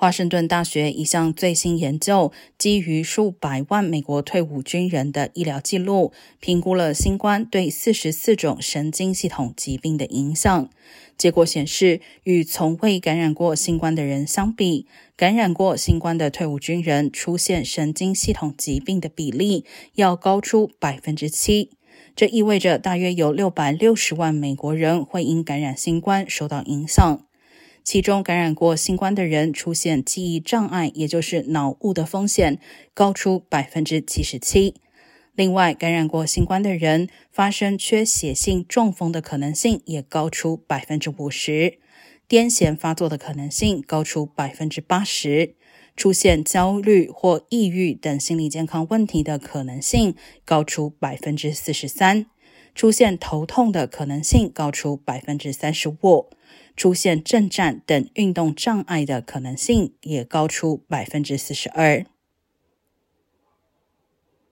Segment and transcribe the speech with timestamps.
[0.00, 10.70] 华盛顿大学一项最新研究，基于数百万美国退伍军人的医疗记录，评估了新冠对四十四种神经系统疾病的影响。
[11.16, 14.86] 结果显示，与从未感染过新冠的人相比，
[15.16, 19.64] 感染过新冠的退伍军人出现神经系统疾病的比例
[19.96, 21.72] 要高出百分之七。
[22.14, 27.27] 这意味着大约有六百六十万美国人会因感染新冠受到影响。
[27.90, 32.60] 其中，感染过新冠的人出现记忆障碍，也就是脑雾的风险
[32.92, 34.74] 高出百分之七十七。
[35.34, 41.78] 另外，感染过新冠的人发生缺血性中风的可能性也高出百分之五十，
[42.28, 45.54] 癫痫发作的可能性高出百分之八十，
[45.96, 52.26] 出现焦虑或抑郁等心理健康问题的可能性高出百分之四十三，
[52.74, 56.28] 出现头痛的可能性高出百分之三十五。
[56.78, 62.06] 出现震颤等运动障碍的可能性也高出百分之四十二。